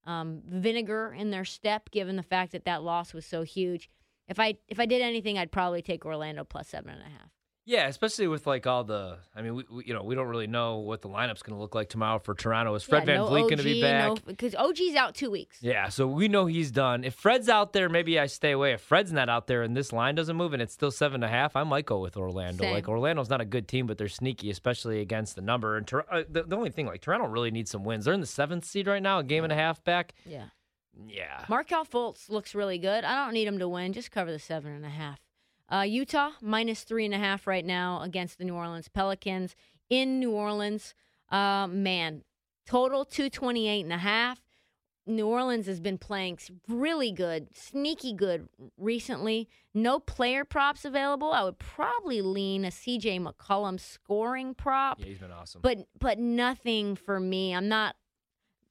um, 0.09 0.41
vinegar 0.47 1.15
in 1.15 1.29
their 1.29 1.45
step, 1.45 1.91
given 1.91 2.15
the 2.15 2.23
fact 2.23 2.51
that 2.53 2.65
that 2.65 2.81
loss 2.81 3.13
was 3.13 3.27
so 3.27 3.43
huge. 3.43 3.89
If 4.27 4.39
I 4.39 4.55
if 4.67 4.79
I 4.79 4.87
did 4.87 5.01
anything, 5.01 5.37
I'd 5.37 5.51
probably 5.51 5.83
take 5.83 6.03
Orlando 6.03 6.43
plus 6.43 6.67
seven 6.67 6.95
and 6.95 7.01
a 7.01 7.09
half. 7.09 7.29
Yeah, 7.69 7.85
especially 7.85 8.27
with 8.27 8.47
like 8.47 8.65
all 8.65 8.83
the. 8.83 9.19
I 9.35 9.43
mean, 9.43 9.53
we, 9.53 9.63
we 9.69 9.83
you 9.85 9.93
know 9.93 10.01
we 10.01 10.15
don't 10.15 10.25
really 10.25 10.47
know 10.47 10.77
what 10.77 11.03
the 11.03 11.07
lineup's 11.07 11.43
going 11.43 11.55
to 11.55 11.61
look 11.61 11.75
like 11.75 11.87
tomorrow 11.87 12.17
for 12.17 12.33
Toronto. 12.33 12.73
Is 12.73 12.81
Fred 12.81 13.01
yeah, 13.01 13.05
Van 13.05 13.17
no 13.17 13.27
Vliet 13.27 13.43
going 13.43 13.59
to 13.59 13.63
be 13.63 13.79
back? 13.79 14.25
Because 14.25 14.55
OG's 14.55 14.95
out 14.95 15.13
two 15.13 15.29
weeks. 15.29 15.59
Yeah, 15.61 15.89
so 15.89 16.07
we 16.07 16.27
know 16.27 16.47
he's 16.47 16.71
done. 16.71 17.03
If 17.03 17.13
Fred's 17.13 17.47
out 17.47 17.73
there, 17.73 17.87
maybe 17.87 18.19
I 18.19 18.25
stay 18.25 18.53
away. 18.53 18.73
If 18.73 18.81
Fred's 18.81 19.13
not 19.13 19.29
out 19.29 19.45
there 19.45 19.61
and 19.61 19.77
this 19.77 19.93
line 19.93 20.15
doesn't 20.15 20.35
move 20.35 20.53
and 20.53 20.63
it's 20.63 20.73
still 20.73 20.89
seven 20.89 21.23
and 21.23 21.25
a 21.25 21.27
half, 21.27 21.55
I 21.55 21.61
might 21.61 21.85
go 21.85 21.99
with 21.99 22.17
Orlando. 22.17 22.63
Same. 22.63 22.73
Like 22.73 22.89
Orlando's 22.89 23.29
not 23.29 23.39
a 23.39 23.45
good 23.45 23.67
team, 23.67 23.85
but 23.85 23.99
they're 23.99 24.07
sneaky, 24.07 24.49
especially 24.49 24.99
against 25.01 25.35
the 25.35 25.43
number. 25.43 25.77
And 25.77 25.85
Tor- 25.85 26.11
uh, 26.11 26.23
the, 26.27 26.41
the 26.41 26.57
only 26.57 26.71
thing, 26.71 26.87
like 26.87 27.01
Toronto, 27.01 27.27
really 27.27 27.51
needs 27.51 27.69
some 27.69 27.83
wins. 27.83 28.05
They're 28.05 28.15
in 28.15 28.21
the 28.21 28.25
seventh 28.25 28.65
seed 28.65 28.87
right 28.87 29.03
now, 29.03 29.19
a 29.19 29.23
game 29.23 29.43
and 29.43 29.53
a 29.53 29.55
half 29.55 29.83
back. 29.83 30.15
Yeah. 30.25 30.45
Yeah, 31.07 31.45
Markelle 31.47 31.85
Fultz 31.85 32.29
looks 32.29 32.53
really 32.53 32.77
good. 32.77 33.05
I 33.05 33.23
don't 33.23 33.33
need 33.33 33.47
him 33.47 33.59
to 33.59 33.69
win. 33.69 33.93
Just 33.93 34.11
cover 34.11 34.33
the 34.33 34.39
seven 34.39 34.73
and 34.73 34.83
a 34.83 34.89
half. 34.89 35.19
Uh, 35.71 35.81
Utah 35.81 36.31
minus 36.41 36.83
three 36.83 37.05
and 37.05 37.13
a 37.13 37.19
half 37.19 37.45
right 37.45 37.65
now 37.65 38.01
against 38.01 38.37
the 38.37 38.45
New 38.45 38.55
Orleans 38.55 38.87
Pelicans 38.87 39.55
in 39.89 40.19
New 40.19 40.31
Orleans. 40.31 40.95
Uh, 41.29 41.67
man, 41.67 42.23
total 42.65 43.05
228 43.05 43.83
and 43.83 43.93
a 43.93 43.97
half. 43.97 44.41
New 45.05 45.27
Orleans 45.27 45.65
has 45.65 45.79
been 45.79 45.97
playing 45.97 46.37
really 46.67 47.11
good, 47.11 47.47
sneaky 47.55 48.13
good 48.13 48.47
recently. 48.77 49.49
No 49.73 49.99
player 49.99 50.45
props 50.45 50.85
available. 50.85 51.31
I 51.31 51.43
would 51.43 51.57
probably 51.57 52.21
lean 52.21 52.63
a 52.63 52.69
CJ 52.69 53.19
McCollum 53.19 53.79
scoring 53.79 54.53
prop 54.53 54.99
yeah, 54.99 55.07
he's 55.07 55.17
been 55.17 55.31
awesome. 55.31 55.61
but 55.61 55.87
but 55.99 56.19
nothing 56.19 56.95
for 56.95 57.19
me. 57.19 57.55
I'm 57.55 57.67
not. 57.67 57.95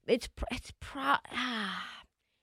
It's 0.07 0.29
it's 0.53 0.73
pro. 0.81 1.17
Ah, 1.33 1.85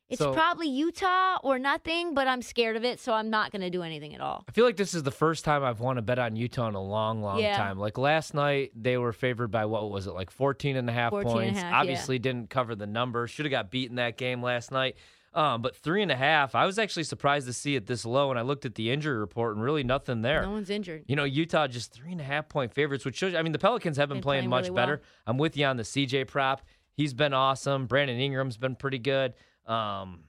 it's 0.09 0.19
So- 0.19 0.33
probably 0.33 0.67
Utah 0.69 1.37
or 1.43 1.57
nothing, 1.59 2.13
but 2.13 2.27
I'm 2.27 2.41
scared 2.41 2.75
of 2.75 2.83
it, 2.83 2.99
so 2.99 3.13
I'm 3.13 3.29
not 3.29 3.51
going 3.51 3.61
to 3.61 3.69
do 3.69 3.81
anything 3.81 4.13
at 4.13 4.21
all. 4.21 4.43
I 4.47 4.51
feel 4.51 4.65
like 4.65 4.77
this 4.77 4.93
is 4.93 5.03
the 5.03 5.11
first 5.11 5.43
time 5.45 5.63
I've 5.63 5.79
won 5.79 5.97
a 5.97 6.01
bet 6.01 6.19
on 6.19 6.35
Utah 6.35 6.67
in 6.67 6.75
a 6.75 6.81
long, 6.83 7.21
long 7.21 7.39
Yeah. 7.39 7.57
time. 7.57 7.79
Like 7.79 7.97
last 7.97 8.33
night, 8.33 8.71
they 8.75 8.97
were 8.97 9.13
favored 9.13 9.49
by 9.49 9.65
what 9.65 9.89
was 9.89 10.05
it, 10.07 10.13
like 10.13 10.29
14 10.29 10.75
and 10.75 10.89
a 10.89 10.93
half 10.93 11.09
14 11.11 11.31
and 11.31 11.39
a 11.39 11.43
points. 11.43 11.59
half, 11.61 11.71
yeah. 11.71 11.79
Obviously, 11.79 12.19
didn't 12.19 12.49
cover 12.49 12.75
the 12.75 12.87
number. 12.87 13.27
Should 13.27 13.45
have 13.45 13.51
got 13.51 13.71
beat 13.71 13.89
in 13.89 13.95
that 13.95 14.17
game 14.17 14.43
last 14.43 14.71
night. 14.71 14.95
Um, 15.33 15.61
but 15.61 15.75
three 15.75 16.01
and 16.01 16.11
a 16.11 16.15
half, 16.15 16.55
I 16.55 16.65
was 16.65 16.79
actually 16.79 17.03
surprised 17.03 17.45
to 17.47 17.51
see 17.51 17.75
it 17.75 17.87
this 17.87 18.05
low. 18.05 18.29
And 18.29 18.39
I 18.39 18.41
looked 18.43 18.65
at 18.65 18.75
the 18.75 18.89
injury 18.89 19.17
report, 19.17 19.55
and 19.57 19.63
really 19.65 19.83
nothing 19.83 20.21
there. 20.21 20.43
No 20.43 20.51
one's 20.51 20.69
injured. 20.69 21.03
You 21.07 21.17
know, 21.17 21.25
Utah 21.25 21.67
just 21.67 21.91
three 21.91 22.13
and 22.13 22.21
a 22.21 22.23
half 22.23 22.47
point 22.47 22.73
favorites, 22.73 23.03
which 23.03 23.17
shows. 23.17 23.35
I 23.35 23.41
mean, 23.41 23.51
the 23.51 23.59
Pelicans 23.59 23.97
have 23.97 24.07
been 24.07 24.17
Been 24.19 24.23
playing, 24.23 24.39
playing 24.43 24.49
much 24.49 24.63
really 24.65 24.75
better. 24.75 24.95
well. 25.01 25.09
I'm 25.27 25.37
with 25.37 25.57
you 25.57 25.65
on 25.65 25.75
the 25.75 25.83
CJ 25.83 26.23
prop. 26.25 26.61
He's 26.93 27.13
been 27.13 27.33
awesome. 27.33 27.85
Brandon 27.85 28.17
Ingram's 28.17 28.55
been 28.55 28.75
pretty 28.77 28.99
good. 28.99 29.33
Um, 29.65 30.23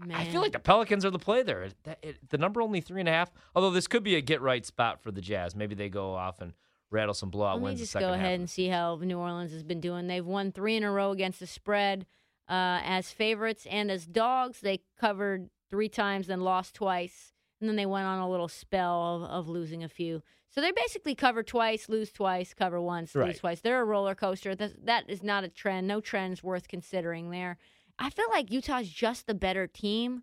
Man. 0.00 0.16
I 0.16 0.26
feel 0.26 0.40
like 0.40 0.52
the 0.52 0.60
Pelicans 0.60 1.04
are 1.04 1.10
the 1.10 1.18
play 1.18 1.42
there. 1.42 1.64
It- 1.64 1.98
it- 2.02 2.30
the 2.30 2.38
number 2.38 2.62
only 2.62 2.80
three 2.80 3.00
and 3.00 3.08
a 3.08 3.12
half. 3.12 3.32
Although 3.56 3.70
this 3.72 3.88
could 3.88 4.04
be 4.04 4.14
a 4.14 4.20
get 4.20 4.40
right 4.40 4.64
spot 4.64 5.00
for 5.02 5.10
the 5.10 5.20
Jazz. 5.20 5.56
Maybe 5.56 5.74
they 5.74 5.88
go 5.88 6.14
off 6.14 6.40
and 6.40 6.52
rattle 6.90 7.14
some 7.14 7.30
blowout 7.30 7.60
Let 7.60 7.72
me 7.72 7.76
just 7.76 7.94
go 7.94 8.12
ahead 8.12 8.20
half. 8.30 8.38
and 8.38 8.48
see 8.48 8.68
how 8.68 8.94
New 8.96 9.18
Orleans 9.18 9.50
has 9.52 9.64
been 9.64 9.80
doing. 9.80 10.06
They've 10.06 10.24
won 10.24 10.52
three 10.52 10.76
in 10.76 10.84
a 10.84 10.90
row 10.92 11.10
against 11.10 11.40
the 11.40 11.46
spread 11.48 12.06
uh, 12.48 12.80
as 12.84 13.10
favorites 13.10 13.66
and 13.68 13.90
as 13.90 14.06
dogs. 14.06 14.60
They 14.60 14.82
covered 15.00 15.50
three 15.68 15.88
times, 15.88 16.28
then 16.28 16.40
lost 16.42 16.74
twice, 16.76 17.32
and 17.60 17.68
then 17.68 17.74
they 17.76 17.84
went 17.84 18.06
on 18.06 18.20
a 18.20 18.30
little 18.30 18.48
spell 18.48 19.16
of, 19.16 19.22
of 19.30 19.48
losing 19.48 19.82
a 19.82 19.88
few. 19.88 20.22
So 20.48 20.60
they 20.62 20.70
basically 20.72 21.14
cover 21.16 21.42
twice, 21.42 21.88
lose 21.90 22.10
twice, 22.12 22.54
cover 22.54 22.80
once, 22.80 23.14
Right. 23.16 23.26
lose 23.26 23.40
twice. 23.40 23.60
They're 23.60 23.82
a 23.82 23.84
roller 23.84 24.14
coaster. 24.14 24.54
That, 24.54 24.86
that 24.86 25.10
is 25.10 25.22
not 25.24 25.42
a 25.44 25.48
trend. 25.48 25.86
No 25.88 26.00
trends 26.00 26.42
worth 26.42 26.68
considering 26.68 27.30
there. 27.30 27.58
I 27.98 28.10
feel 28.10 28.26
like 28.30 28.50
Utah's 28.50 28.88
just 28.88 29.26
the 29.26 29.34
better 29.34 29.66
team. 29.66 30.22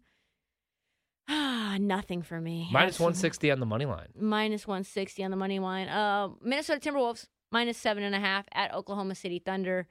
Ah, 1.28 1.78
nothing 1.80 2.22
for 2.22 2.40
me. 2.40 2.70
160 2.72 3.52
on 3.52 3.60
the 3.60 3.66
money 3.66 3.86
line. 3.86 4.08
minus 4.16 4.68
160 4.68 5.24
on 5.24 5.32
the 5.32 5.38
money 5.38 5.60
line. 5.60 5.88
Uh, 5.88 6.30
Minnesota 6.42 6.80
Timberwolves 6.80 7.28
minus 7.52 7.78
seven 7.78 8.04
and 8.04 8.16
a 8.16 8.20
half 8.20 8.46
at 8.54 8.74
Oklahoma 8.74 9.16
City 9.16 9.40
Thunder. 9.40 9.88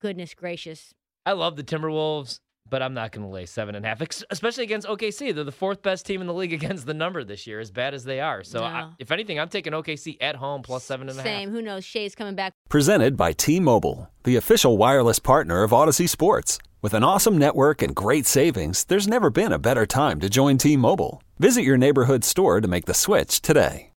Goodness 0.00 0.34
gracious. 0.34 0.94
I 1.24 1.32
love 1.32 1.56
the 1.56 1.62
Timberwolves, 1.62 2.40
but 2.68 2.82
I'm 2.82 2.94
not 2.94 3.12
going 3.12 3.26
to 3.26 3.32
lay 3.32 3.46
seven 3.46 3.74
and 3.74 3.84
a 3.84 3.88
half, 3.88 4.00
especially 4.30 4.64
against 4.64 4.86
OKC. 4.86 5.34
They're 5.34 5.44
the 5.44 5.52
fourth 5.52 5.82
best 5.82 6.06
team 6.06 6.20
in 6.20 6.26
the 6.26 6.34
league 6.34 6.52
against 6.60 6.86
the 6.86 6.94
number 6.94 7.24
this 7.24 7.46
year, 7.46 7.60
as 7.60 7.70
bad 7.70 7.94
as 7.94 8.04
they 8.04 8.20
are. 8.20 8.42
So, 8.42 8.62
I, 8.64 8.90
if 8.98 9.10
anything, 9.10 9.38
I'm 9.38 9.48
taking 9.48 9.72
OKC 9.72 10.16
at 10.20 10.36
home 10.36 10.62
plus 10.62 10.84
seven 10.84 11.08
and 11.08 11.18
a 11.18 11.22
half. 11.22 11.26
Same. 11.26 11.50
Who 11.50 11.62
knows? 11.62 11.84
Shai's 11.84 12.14
coming 12.14 12.34
back. 12.34 12.52
Presented 12.68 13.16
by 13.16 13.32
T 13.32 13.60
Mobile, 13.60 14.10
the 14.24 14.36
official 14.36 14.76
wireless 14.78 15.18
partner 15.18 15.62
of 15.62 15.70
Audacy 15.70 16.08
Sports. 16.08 16.58
With 16.80 16.94
an 16.94 17.04
awesome 17.04 17.38
network 17.38 17.80
and 17.80 17.94
great 17.94 18.26
savings, 18.26 18.84
there's 18.84 19.06
never 19.06 19.30
been 19.30 19.52
a 19.52 19.58
better 19.58 19.86
time 19.86 20.18
to 20.20 20.28
join 20.28 20.58
T 20.58 20.76
Mobile. 20.76 21.22
Visit 21.38 21.62
your 21.62 21.76
neighborhood 21.76 22.24
store 22.24 22.60
to 22.60 22.68
make 22.68 22.86
the 22.86 22.94
switch 22.94 23.40
today. 23.40 23.90